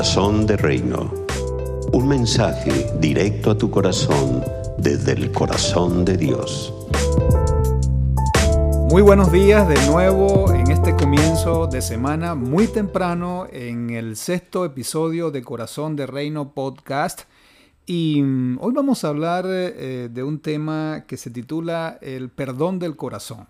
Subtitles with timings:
[0.00, 1.12] Corazón de Reino.
[1.92, 4.42] Un mensaje directo a tu corazón
[4.78, 6.72] desde el corazón de Dios.
[8.88, 14.64] Muy buenos días de nuevo en este comienzo de semana muy temprano en el sexto
[14.64, 17.24] episodio de Corazón de Reino podcast.
[17.84, 22.78] Y mm, hoy vamos a hablar eh, de un tema que se titula El perdón
[22.78, 23.48] del corazón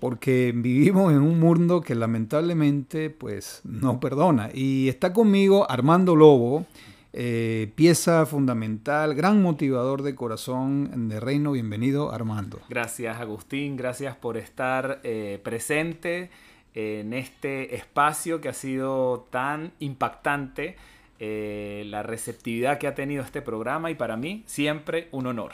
[0.00, 4.50] porque vivimos en un mundo que lamentablemente pues no perdona.
[4.52, 6.66] Y está conmigo Armando Lobo,
[7.12, 11.52] eh, pieza fundamental, gran motivador de corazón de Reino.
[11.52, 12.60] Bienvenido Armando.
[12.68, 16.30] Gracias Agustín, gracias por estar eh, presente
[16.74, 20.76] en este espacio que ha sido tan impactante,
[21.18, 25.52] eh, la receptividad que ha tenido este programa y para mí siempre un honor.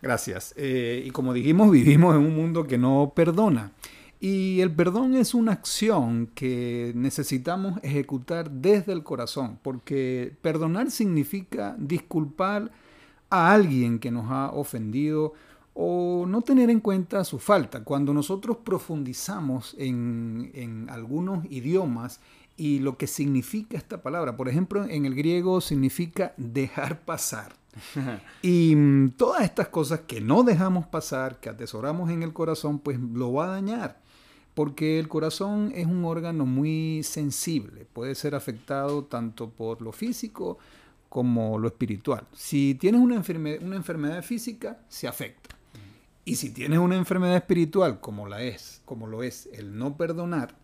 [0.00, 0.54] Gracias.
[0.56, 3.72] Eh, y como dijimos, vivimos en un mundo que no perdona.
[4.20, 11.76] Y el perdón es una acción que necesitamos ejecutar desde el corazón, porque perdonar significa
[11.78, 12.72] disculpar
[13.30, 15.34] a alguien que nos ha ofendido
[15.74, 17.84] o no tener en cuenta su falta.
[17.84, 22.20] Cuando nosotros profundizamos en, en algunos idiomas
[22.56, 27.52] y lo que significa esta palabra, por ejemplo, en el griego significa dejar pasar.
[28.42, 32.98] y mm, todas estas cosas que no dejamos pasar, que atesoramos en el corazón, pues
[32.98, 34.00] lo va a dañar.
[34.54, 40.58] Porque el corazón es un órgano muy sensible, puede ser afectado tanto por lo físico
[41.08, 42.26] como lo espiritual.
[42.32, 43.22] Si tienes una,
[43.62, 45.56] una enfermedad física, se afecta.
[46.24, 50.54] Y si tienes una enfermedad espiritual, como la es, como lo es el no perdonar,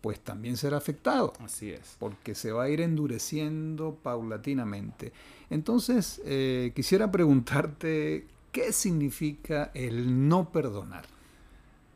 [0.00, 1.32] pues también será afectado.
[1.44, 1.96] Así es.
[1.98, 5.12] Porque se va a ir endureciendo paulatinamente.
[5.50, 11.04] Entonces, eh, quisiera preguntarte, ¿qué significa el no perdonar?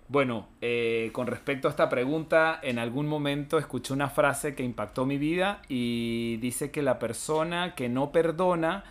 [0.08, 5.06] Bueno, eh, con respecto a esta pregunta, en algún momento escuché una frase que impactó
[5.06, 8.84] mi vida y dice que la persona que no perdona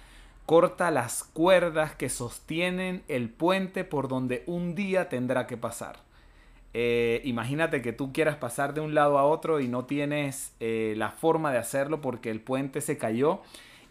[0.48, 6.00] corta las cuerdas que sostienen el puente por donde un día tendrá que pasar.
[6.73, 11.11] Eh, imagínate que tú quieras pasar de un lado a otro y no tienes la
[11.11, 13.42] forma de hacerlo porque el puente se cayó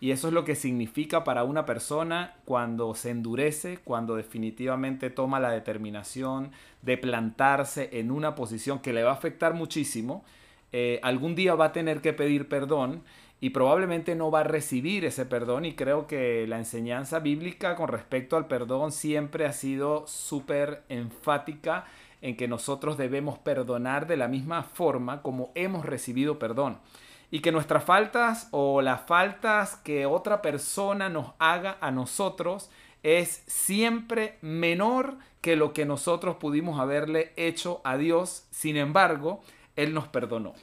[0.00, 5.38] y eso es lo que significa para una persona cuando se endurece, cuando definitivamente toma
[5.40, 10.24] la determinación de plantarse en una posición que le va a afectar muchísimo.
[10.72, 13.02] Eh, algún día va a tener que pedir perdón
[13.42, 17.88] y probablemente no va a recibir ese perdón y creo que la enseñanza bíblica con
[17.88, 21.84] respecto al perdón siempre ha sido súper enfática
[22.22, 26.78] en que nosotros debemos perdonar de la misma forma como hemos recibido perdón
[27.30, 32.70] y que nuestras faltas o las faltas que otra persona nos haga a nosotros
[33.02, 38.44] es siempre menor que lo que nosotros pudimos haberle hecho a Dios.
[38.50, 39.42] Sin embargo,
[39.76, 40.54] Él nos perdonó.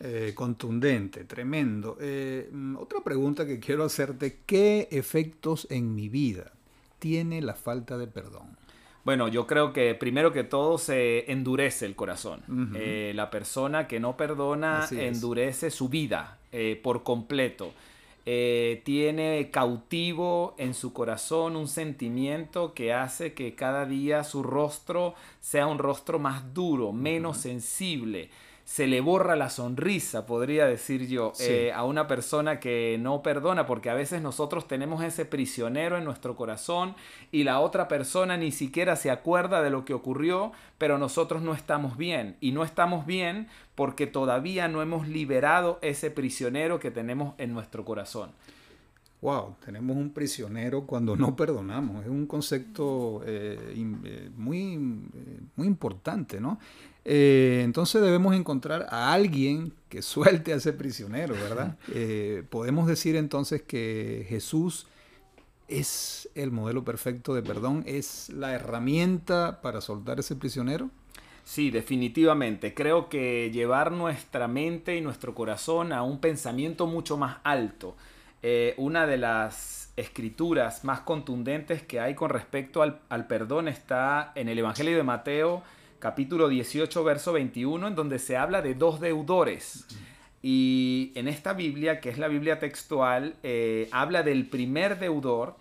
[0.00, 1.96] Eh, contundente, tremendo.
[2.00, 6.52] Eh, otra pregunta que quiero hacerte, ¿qué efectos en mi vida
[6.98, 8.56] tiene la falta de perdón?
[9.04, 12.42] Bueno, yo creo que primero que todo se endurece el corazón.
[12.74, 17.72] Eh, la persona que no perdona endurece su vida eh, por completo.
[18.26, 25.14] Eh, tiene cautivo en su corazón un sentimiento que hace que cada día su rostro
[25.40, 28.28] sea un rostro más duro, menos sensible
[28.70, 33.66] se le borra la sonrisa, podría decir yo, eh, a una persona que no perdona,
[33.66, 36.94] porque a veces nosotros tenemos ese prisionero en nuestro corazón
[37.32, 41.52] y la otra persona ni siquiera se acuerda de lo que ocurrió, pero nosotros no
[41.52, 42.36] estamos bien.
[42.40, 47.84] Y no estamos bien porque todavía no hemos liberado ese prisionero que tenemos en nuestro
[47.84, 48.30] corazón.
[49.20, 52.04] Wow, tenemos un prisionero cuando no perdonamos.
[52.04, 54.78] Es un concepto eh, eh, muy,
[55.56, 56.60] muy importante, ¿no?
[57.04, 61.76] Eh, entonces debemos encontrar a alguien que suelte a ese prisionero, ¿verdad?
[61.92, 64.86] Eh, podemos decir entonces que Jesús
[65.68, 70.90] es el modelo perfecto de perdón, es la herramienta para soltar ese prisionero.
[71.44, 72.74] Sí, definitivamente.
[72.74, 77.96] Creo que llevar nuestra mente y nuestro corazón a un pensamiento mucho más alto.
[78.42, 84.32] Eh, una de las escrituras más contundentes que hay con respecto al, al perdón está
[84.34, 85.62] en el Evangelio de Mateo
[86.00, 89.86] capítulo 18, verso 21, en donde se habla de dos deudores.
[90.42, 95.56] Y en esta Biblia, que es la Biblia textual, eh, habla del primer deudor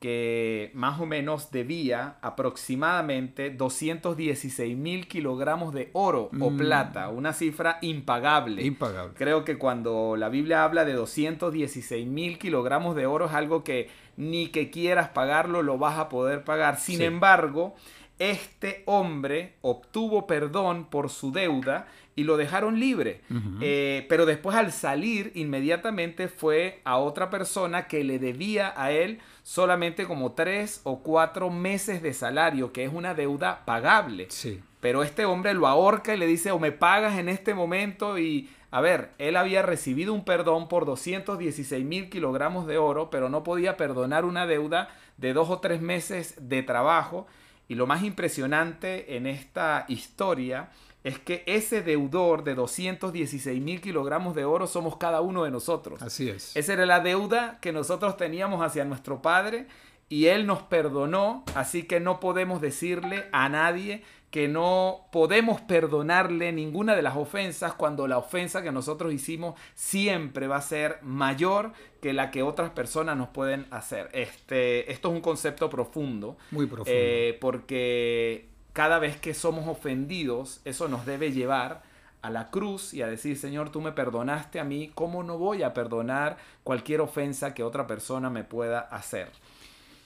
[0.00, 6.56] que más o menos debía aproximadamente 216 mil kilogramos de oro o mm.
[6.58, 8.62] plata, una cifra impagable.
[8.62, 9.14] Impagable.
[9.16, 13.88] Creo que cuando la Biblia habla de 216 mil kilogramos de oro es algo que
[14.18, 16.78] ni que quieras pagarlo lo vas a poder pagar.
[16.78, 17.74] Sin embargo,
[18.18, 23.20] este hombre obtuvo perdón por su deuda y lo dejaron libre.
[23.60, 29.20] Eh, pero después al salir, inmediatamente fue a otra persona que le debía a él
[29.42, 34.26] solamente como tres o cuatro meses de salario, que es una deuda pagable.
[34.30, 34.60] Sí.
[34.80, 38.50] Pero este hombre lo ahorca y le dice, o me pagas en este momento y...
[38.72, 43.42] A ver, él había recibido un perdón por 216 mil kilogramos de oro, pero no
[43.42, 47.26] podía perdonar una deuda de dos o tres meses de trabajo.
[47.68, 50.70] Y lo más impresionante en esta historia
[51.04, 56.02] es que ese deudor de 216 mil kilogramos de oro somos cada uno de nosotros.
[56.02, 56.56] Así es.
[56.56, 59.66] Esa era la deuda que nosotros teníamos hacia nuestro Padre
[60.08, 66.52] y Él nos perdonó, así que no podemos decirle a nadie que no podemos perdonarle
[66.52, 71.72] ninguna de las ofensas cuando la ofensa que nosotros hicimos siempre va a ser mayor
[72.02, 74.08] que la que otras personas nos pueden hacer.
[74.12, 76.36] Este, esto es un concepto profundo.
[76.50, 76.92] Muy profundo.
[76.92, 81.82] Eh, porque cada vez que somos ofendidos, eso nos debe llevar
[82.22, 85.62] a la cruz y a decir, Señor, tú me perdonaste a mí, ¿cómo no voy
[85.62, 89.30] a perdonar cualquier ofensa que otra persona me pueda hacer?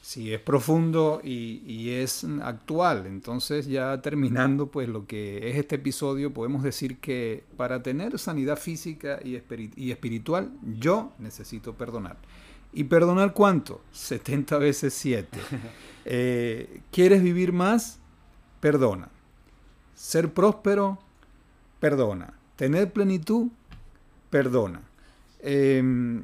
[0.00, 3.06] Sí, es profundo y, es actual.
[3.06, 8.56] Entonces, ya terminando pues lo que es este episodio, podemos decir que para tener sanidad
[8.56, 9.36] física y,
[9.90, 12.16] espiritual, yo necesito perdonar.
[12.72, 13.82] ¿Y perdonar cuánto?
[13.92, 15.38] 70 veces 7.
[16.06, 18.00] Eh, ¿Quieres vivir más?
[18.60, 19.08] perdona.
[19.94, 20.98] Ser próspero,
[21.80, 22.34] perdona.
[22.56, 23.48] Tener plenitud,
[24.28, 24.82] perdona.
[25.40, 26.22] Em, eh,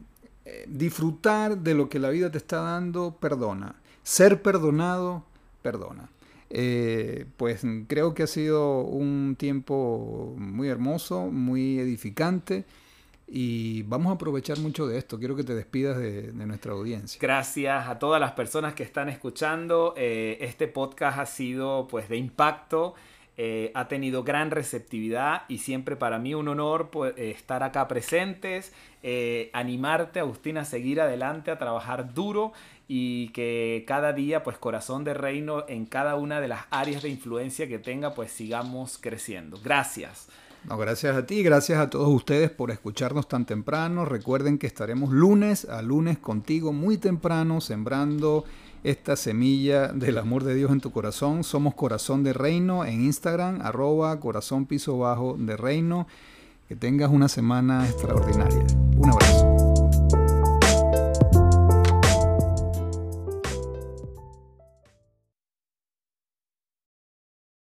[0.66, 3.76] disfrutar de lo que la vida te está dando, perdona.
[4.02, 5.24] Ser perdonado,
[5.62, 6.08] perdona.
[6.48, 12.64] Eh, pues creo que ha sido un tiempo muy hermoso, muy edificante
[13.26, 15.18] y vamos a aprovechar mucho de esto.
[15.18, 17.18] Quiero que te despidas de, nuestra audiencia.
[17.20, 19.94] Gracias a todas las personas que están escuchando.
[19.96, 22.94] Eh, este podcast ha sido pues de impacto.
[23.38, 28.72] Eh, ha tenido gran receptividad y siempre para mí un honor pues, estar acá presentes,
[29.02, 32.54] eh, animarte, Agustín, a seguir adelante, a trabajar duro
[32.88, 37.10] y que cada día, pues corazón de reino en cada una de las áreas de
[37.10, 39.58] influencia que tenga, pues sigamos creciendo.
[39.62, 40.28] Gracias.
[40.64, 44.04] No, gracias a ti, gracias a todos ustedes por escucharnos tan temprano.
[44.04, 48.44] Recuerden que estaremos lunes a lunes contigo muy temprano sembrando
[48.86, 51.42] esta semilla del amor de Dios en tu corazón.
[51.42, 56.06] Somos Corazón de Reino en Instagram, arroba corazón piso bajo de reino.
[56.68, 58.64] Que tengas una semana extraordinaria.
[58.96, 59.55] Un abrazo.